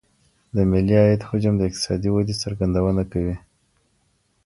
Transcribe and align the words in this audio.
د 0.55 0.57
ملي 0.71 0.95
عايد 1.03 1.21
حجم 1.29 1.53
د 1.57 1.61
اقتصادي 1.69 2.09
ودي 2.11 2.35
څرګندونه 2.43 3.01
کوي. 3.11 3.35